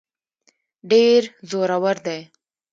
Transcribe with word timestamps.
ډېر 0.91 1.21
زورور 1.49 1.97
دی. 2.05 2.19